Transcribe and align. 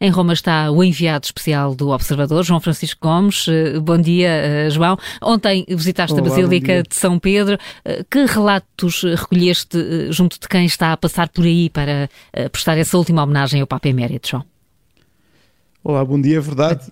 Em 0.00 0.10
Roma 0.10 0.32
está 0.32 0.70
o 0.70 0.82
enviado 0.82 1.24
especial 1.24 1.74
do 1.74 1.90
Observador, 1.90 2.44
João 2.44 2.60
Francisco 2.60 3.00
Gomes. 3.00 3.46
Eh, 3.48 3.78
bom 3.80 3.98
dia, 3.98 4.28
eh, 4.28 4.70
João. 4.70 4.98
Ontem 5.22 5.64
visitaste 5.68 6.14
Olá, 6.14 6.26
a 6.26 6.28
Basílica 6.28 6.82
de 6.82 6.94
São 6.94 7.18
Pedro. 7.18 7.58
Eh, 7.84 8.04
que 8.10 8.24
relatos 8.26 9.02
recolheste 9.02 10.12
junto 10.12 10.38
de 10.38 10.48
quem 10.48 10.66
está 10.66 10.92
a 10.92 10.96
passar 10.96 11.28
por 11.28 11.44
aí 11.44 11.70
para 11.70 12.08
prestar 12.50 12.76
essa 12.76 12.96
última 12.96 13.22
homenagem 13.22 13.60
ao 13.60 13.66
Papa 13.66 13.88
Emérito, 13.88 14.28
João? 14.28 14.55
Olá, 15.88 16.04
bom 16.04 16.20
dia, 16.20 16.38
é 16.38 16.40
verdade. 16.40 16.90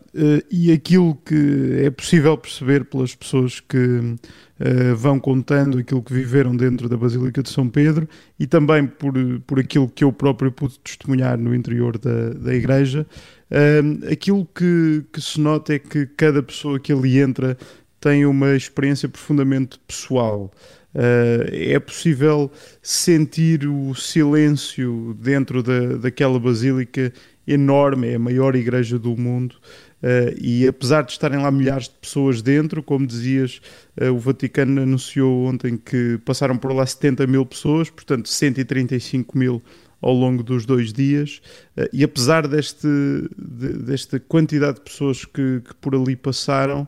e 0.49 0.71
aquilo 0.71 1.17
que 1.25 1.81
é 1.83 1.91
possível 1.91 2.39
perceber 2.39 2.85
pelas 2.85 3.13
pessoas 3.13 3.59
que 3.59 3.77
uh, 3.77 4.95
vão 4.95 5.19
contando 5.19 5.79
aquilo 5.79 6.01
que 6.01 6.15
viveram 6.15 6.57
dentro 6.57 6.89
da 6.89 6.97
Basílica 6.97 7.43
de 7.43 7.51
São 7.51 7.69
Pedro 7.69 8.09
e 8.39 8.47
também 8.47 8.87
por, 8.87 9.15
por 9.49 9.59
aquilo 9.59 9.89
que 9.89 10.05
eu 10.05 10.13
próprio 10.13 10.53
pude 10.53 10.79
testemunhar 10.79 11.37
no 11.37 11.53
interior 11.57 11.99
da, 11.99 12.35
da 12.35 12.55
igreja. 12.55 13.05
Uh, 13.51 14.13
aquilo 14.13 14.47
que, 14.55 15.05
que 15.13 15.21
se 15.21 15.41
nota 15.41 15.75
é 15.75 15.81
que 15.81 16.07
cada 16.17 16.41
pessoa 16.41 16.79
que 16.79 16.93
ali 16.93 17.19
entra 17.19 17.59
tem 17.99 18.25
uma 18.25 18.55
experiência 18.55 19.09
profundamente 19.09 19.77
pessoal. 19.89 20.53
Uh, 20.95 21.51
é 21.51 21.81
possível 21.81 22.49
sentir 22.81 23.67
o 23.67 23.93
silêncio 23.97 25.17
dentro 25.21 25.65
da, 25.65 25.97
daquela 25.97 26.39
basílica 26.39 27.13
enorme, 27.47 28.09
é 28.09 28.15
a 28.15 28.19
maior 28.19 28.57
igreja 28.57 28.99
do 28.99 29.17
mundo, 29.17 29.57
Uh, 30.05 30.37
e 30.39 30.69
apesar 30.69 31.01
de 31.03 31.13
estarem 31.13 31.41
lá 31.41 31.51
milhares 31.51 31.85
de 31.89 31.95
pessoas 31.99 32.43
dentro, 32.43 32.83
como 32.83 33.07
dizias, 33.07 33.63
uh, 33.99 34.13
o 34.13 34.19
Vaticano 34.19 34.83
anunciou 34.83 35.47
ontem 35.47 35.79
que 35.79 36.21
passaram 36.27 36.59
por 36.59 36.75
lá 36.75 36.85
70 36.85 37.27
mil 37.27 37.47
pessoas, 37.47 37.89
portanto 37.89 38.29
135 38.29 39.39
mil 39.39 39.63
ao 40.03 40.13
longo 40.13 40.43
dos 40.43 40.67
dois 40.67 40.93
dias, 40.93 41.41
uh, 41.79 41.89
e 41.91 42.05
apesar 42.05 42.47
deste, 42.47 42.87
de, 42.87 43.79
desta 43.79 44.21
quantidade 44.21 44.75
de 44.75 44.83
pessoas 44.83 45.25
que, 45.25 45.63
que 45.67 45.75
por 45.81 45.95
ali 45.95 46.15
passaram, 46.15 46.87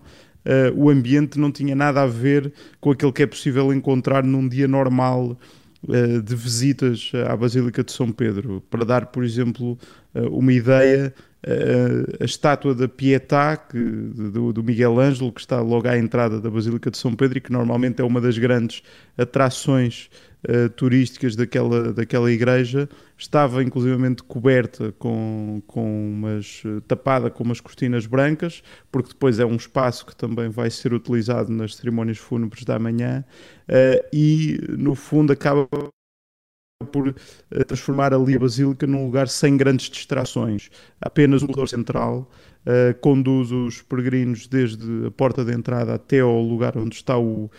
o 0.77 0.89
ambiente 0.89 1.41
não 1.41 1.51
tinha 1.51 1.75
nada 1.75 2.03
a 2.03 2.07
ver 2.07 2.53
com 2.81 2.93
aquilo 2.93 3.13
que 3.13 3.21
é 3.21 3.27
possível 3.27 3.73
encontrar 3.73 4.23
num 4.23 4.49
dia 4.49 4.69
normal 4.69 5.37
de 6.25 6.35
visitas 6.35 7.13
à 7.29 7.37
Basílica 7.37 7.85
de 7.85 7.93
São 7.93 8.11
Pedro. 8.11 8.63
Para 8.71 8.85
dar, 8.85 9.07
por 9.07 9.25
exemplo, 9.25 9.79
uma 10.15 10.53
ideia, 10.53 11.15
a 12.21 12.25
estátua 12.25 12.75
da 12.75 12.89
Pietà 12.89 13.57
que, 13.57 13.79
do, 13.79 14.53
do, 14.53 14.65
Miguel 14.65 14.99
Ângelo, 14.99 15.33
que 15.33 15.41
está 15.41 15.61
logo 15.61 15.89
à 15.89 15.97
entrada 15.97 16.41
da 16.41 16.51
Basílica 16.51 16.91
de 16.91 16.99
São 16.99 17.15
Pedro 17.15 17.39
e 17.39 17.41
que 17.41 17.53
normalmente 17.53 18.01
é 18.01 18.05
uma 18.05 18.21
das 18.21 18.37
grandes 18.37 18.83
atrações 19.17 20.11
uh, 20.49 20.69
turísticas 20.71 21.37
daquela, 21.37 21.93
daquela 21.93 22.31
igreja, 22.31 22.89
estava 23.17 23.63
inclusivamente 23.63 24.23
coberta 24.23 24.93
com, 24.99 25.63
com 25.67 26.11
umas, 26.11 26.63
tapada 26.87 27.31
com 27.31 27.45
umas 27.45 27.61
cortinas 27.61 28.07
brancas, 28.07 28.63
porque 28.91 29.11
depois 29.11 29.39
é 29.39 29.45
um 29.45 29.57
espaço 29.57 30.07
que 30.07 30.17
também 30.17 30.49
vai 30.49 30.71
ser 30.71 30.93
utilizado 30.93 31.53
nas 31.53 31.77
cerimónias 31.77 32.19
fúnebres 32.19 32.65
da 32.65 32.79
manhã, 32.79 33.25
uh, 33.69 34.07
e 34.13 34.59
no 34.77 34.95
fundo 34.95 35.33
acaba 35.33 35.69
por 36.93 37.15
eh, 37.51 37.65
transformar 37.65 38.13
ali 38.13 38.37
a 38.37 38.39
Basílica 38.39 38.87
num 38.87 39.07
lugar 39.07 39.29
sem 39.29 39.57
grandes 39.57 39.89
distrações. 39.89 40.69
Apenas 41.01 41.43
um 41.43 41.47
corredor 41.47 41.69
central 41.69 42.31
uh, 42.67 42.99
conduz 43.01 43.51
os 43.51 43.81
peregrinos 43.81 44.47
desde 44.47 45.07
a 45.07 45.11
porta 45.11 45.45
de 45.45 45.53
entrada 45.53 45.95
até 45.95 46.21
ao 46.21 46.43
lugar 46.43 46.77
onde 46.77 46.97
está 46.97 47.19
o, 47.19 47.51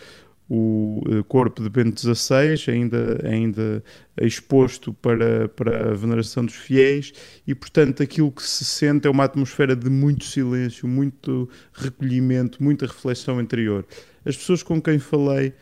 o 0.48 1.02
eh, 1.08 1.22
corpo 1.28 1.62
de 1.62 1.68
Bento 1.68 2.00
XVI, 2.00 2.70
ainda, 2.70 3.20
ainda 3.28 3.82
exposto 4.20 4.94
para, 4.94 5.48
para 5.48 5.90
a 5.90 5.94
veneração 5.94 6.44
dos 6.44 6.54
fiéis, 6.54 7.12
e 7.46 7.54
portanto 7.54 8.02
aquilo 8.02 8.32
que 8.32 8.42
se 8.42 8.64
sente 8.64 9.06
é 9.06 9.10
uma 9.10 9.24
atmosfera 9.24 9.76
de 9.76 9.90
muito 9.90 10.24
silêncio, 10.24 10.88
muito 10.88 11.48
recolhimento, 11.72 12.62
muita 12.62 12.86
reflexão 12.86 13.40
interior. 13.40 13.84
As 14.24 14.36
pessoas 14.36 14.62
com 14.62 14.80
quem 14.80 14.98
falei 14.98 15.52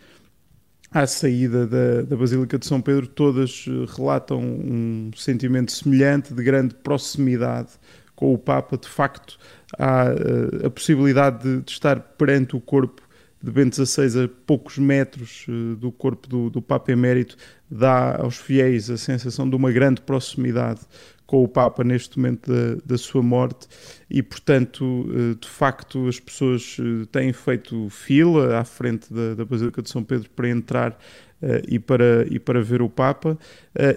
à 0.93 1.07
saída 1.07 1.67
da, 1.67 2.03
da 2.03 2.17
Basílica 2.17 2.59
de 2.59 2.67
São 2.67 2.81
Pedro, 2.81 3.07
todas 3.09 3.67
eh, 3.69 3.93
relatam 3.97 4.41
um 4.41 5.11
sentimento 5.17 5.73
semelhante 5.73 6.33
de 6.33 6.43
grande 6.43 6.75
proximidade 6.77 7.71
com 8.15 8.33
o 8.33 8.39
Papa. 8.39 8.79
De 8.79 8.89
facto, 8.89 9.39
há 9.79 10.07
uh, 10.07 10.67
a 10.67 10.71
possibilidade 10.71 11.43
de, 11.43 11.63
de, 11.63 11.71
estar 11.71 12.01
perante 12.01 12.57
o 12.57 12.61
corpo 12.61 13.06
de 13.43 13.51
Bento 13.51 13.85
XVI 13.85 14.25
a 14.25 14.29
poucos 14.47 14.79
metros 14.79 15.47
uh, 15.49 15.77
do 15.77 15.93
corpo 15.93 16.29
do, 16.29 16.51
do 16.51 16.63
Papa 16.63 16.91
Emérito, 16.93 17.37
dá 17.71 18.17
aos 18.21 18.37
fiéis 18.37 18.91
a 18.91 18.97
sensação 18.97 19.49
de 19.49 19.55
uma 19.55 19.71
grande 19.71 20.01
proximidade 20.01 20.81
com 21.27 21.43
o 21.43 21.49
Papa 21.49 21.83
neste 21.83 22.19
momento 22.19 22.51
da, 22.51 22.81
da 22.85 22.97
sua 22.99 23.23
morte 23.23 23.67
e, 24.09 24.23
portanto, 24.23 25.07
eh, 25.11 25.37
de 25.41 25.49
facto, 25.49 26.07
as 26.07 26.21
pessoas 26.21 26.77
eh, 26.79 27.07
têm 27.11 27.33
feito 27.33 27.89
fila 27.91 28.59
à 28.59 28.65
frente 28.65 29.13
da, 29.13 29.35
da 29.35 29.45
Basílica 29.45 29.83
de 29.83 29.91
São 29.91 30.05
Pedro 30.05 30.31
para 30.31 30.49
entrar 30.49 30.99
Uh, 31.43 31.61
e, 31.69 31.79
para, 31.79 32.27
e 32.31 32.39
para 32.39 32.63
ver 32.63 32.81
o 32.81 32.89
Papa 32.89 33.33
uh, 33.33 33.39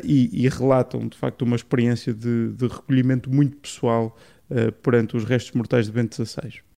e, 0.03 0.45
e, 0.45 0.49
relatam 0.49 1.07
de 1.07 1.17
facto 1.17 1.43
uma 1.43 1.55
experiência 1.55 2.13
de, 2.13 2.49
de 2.49 2.67
recolhimento 2.67 3.29
muito 3.29 3.55
pessoal 3.55 4.13
uh, 4.51 4.73
perante 4.83 5.15
os 5.15 5.23
restos 5.23 5.53
mortais 5.53 5.85
de 5.85 5.93
Bento 5.93 6.13
XVI. 6.15 6.59